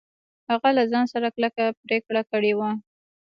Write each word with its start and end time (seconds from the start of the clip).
هغه 0.49 0.69
له 0.77 0.83
ځان 0.91 1.05
سره 1.13 1.27
کلکه 1.35 1.63
پرېکړه 1.83 2.21
کړې 2.31 2.51
وه. 2.59 2.69